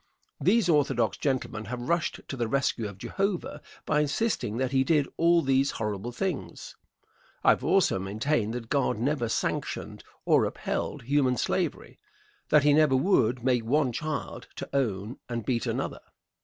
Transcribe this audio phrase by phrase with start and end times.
[0.39, 5.07] These orthodox gentlemen have rushed to the rescue of Jehovah by insisting that he did
[5.15, 6.75] all these horrible things.
[7.43, 11.99] I have also maintained that God never sanctioned or upheld human slavery;
[12.49, 15.99] that he never would make one child to own and beat another.